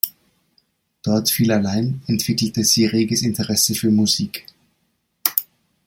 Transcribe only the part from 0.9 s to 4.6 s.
Dort viel allein, entwickelte sie reges Interesse für Musik.